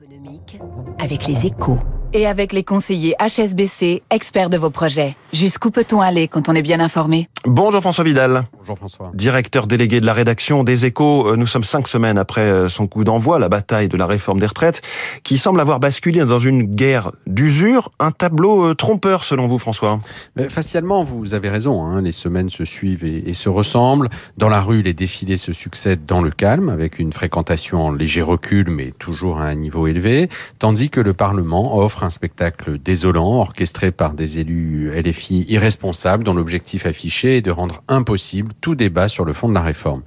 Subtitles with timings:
[0.00, 0.58] économique
[0.98, 1.78] avec les échos.
[2.12, 5.14] Et avec les conseillers HSBC, experts de vos projets.
[5.32, 7.28] Jusqu'où peut-on aller quand on est bien informé?
[7.44, 8.42] Bonjour François Vidal.
[8.58, 9.12] Bonjour François.
[9.14, 11.28] Directeur délégué de la rédaction des Échos.
[11.28, 14.40] Euh, nous sommes cinq semaines après euh, son coup d'envoi, la bataille de la réforme
[14.40, 14.82] des retraites,
[15.22, 17.90] qui semble avoir basculé dans une guerre d'usure.
[18.00, 20.00] Un tableau euh, trompeur selon vous François?
[20.34, 21.84] Mais facialement, vous avez raison.
[21.84, 24.08] Hein, les semaines se suivent et, et, se ressemblent.
[24.36, 28.22] Dans la rue, les défilés se succèdent dans le calme, avec une fréquentation en léger
[28.22, 30.28] recul, mais toujours à un niveau élevé,
[30.58, 36.34] tandis que le Parlement offre un spectacle désolant, orchestré par des élus LFI irresponsables, dont
[36.34, 40.02] l'objectif affiché est de rendre impossible tout débat sur le fond de la réforme.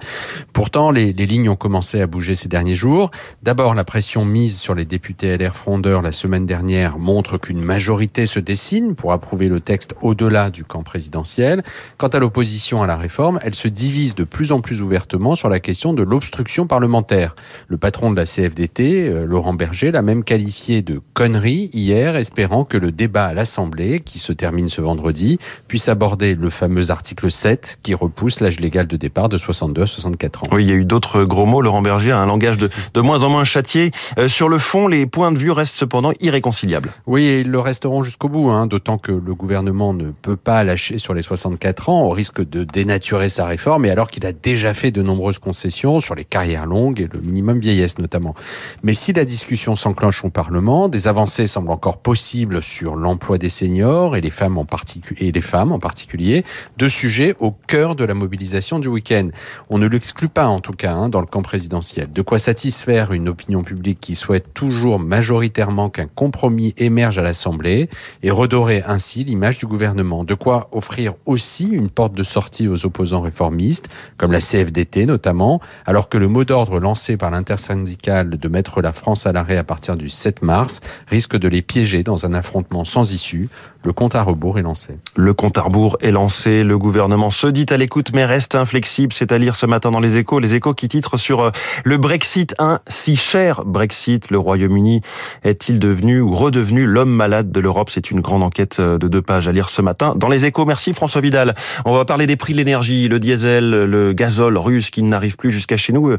[0.54, 3.12] Pourtant, les, les lignes ont commencé à bouger ces derniers jours.
[3.44, 8.26] D'abord, la pression mise sur les députés LR frondeurs la semaine dernière montre qu'une majorité
[8.26, 11.64] se dessine pour approuver le texte au-delà du camp présidentiel.
[11.98, 15.50] Quant à l'opposition à la réforme, elle se divise de plus en plus ouvertement sur
[15.50, 17.36] la question de l'obstruction parlementaire.
[17.68, 22.64] Le patron de la CFDT, euh, Laurent Berger, l'a même qualifié de connerie hier, espérant
[22.64, 27.32] que le débat à l'Assemblée, qui se termine ce vendredi, puisse aborder le fameux article
[27.32, 30.48] 7 qui repousse l'âge légal de départ de 62 à 64 ans.
[30.52, 31.62] Oui, il y a eu d'autres gros mots.
[31.62, 33.92] Laurent Berger a un langage de, de moins en moins châtié.
[34.18, 36.92] Euh, sur le fond, les points de vue restent cependant irréconciliables.
[37.08, 40.64] Oui, et ils le resteront jusqu'au bout, hein, d'autant que le gouvernement ne peut pas
[40.64, 44.32] lâcher sur les 64 ans au risque de dénaturer sa réforme, et alors qu'il a
[44.32, 48.36] déjà fait de nombreuses concessions sur les carrières longues et le minimum vieillesse notamment.
[48.84, 53.50] Mais si la discussion s'enclenche au Parlement, des avancées semblent encore possibles sur l'emploi des
[53.50, 56.44] seniors et les femmes en particulier, et les femmes en particulier,
[56.78, 59.30] deux sujets au cœur de la mobilisation du week-end.
[59.70, 62.12] On ne l'exclut pas en tout cas hein, dans le camp présidentiel.
[62.12, 67.90] De quoi satisfaire une opinion publique qui souhaite toujours majoritairement qu'un compromis émerge à l'Assemblée
[68.22, 70.24] et redorer ainsi l'image du gouvernement.
[70.26, 75.62] De quoi offrir aussi une porte de sortie aux opposants réformistes, comme la CFDT notamment,
[75.86, 79.64] alors que le mot d'ordre lancé par l'intersyndicale de mettre la France à l'arrêt à
[79.64, 83.50] partir du 7 mars risque de les piéger dans un affrontement sans issue.
[83.86, 84.98] Le compte à rebours est lancé.
[85.16, 86.64] Le compte à rebours est lancé.
[86.64, 89.12] Le gouvernement se dit à l'écoute mais reste inflexible.
[89.12, 90.40] C'est à lire ce matin dans les échos.
[90.40, 91.52] Les échos qui titrent sur
[91.84, 94.32] le Brexit, un si cher Brexit.
[94.32, 95.02] Le Royaume-Uni
[95.44, 97.90] est-il devenu ou redevenu l'homme malade de l'Europe?
[97.90, 100.64] C'est une grande enquête de deux pages à lire ce matin dans les échos.
[100.66, 101.54] Merci François Vidal.
[101.84, 105.52] On va parler des prix de l'énergie, le diesel, le gazole russe qui n'arrive plus
[105.52, 106.16] jusqu'à chez nous.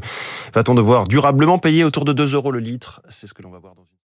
[0.53, 3.01] Va-t-on devoir durablement payer autour de 2 euros le litre?
[3.15, 3.89] C'est ce que l'on va voir dans une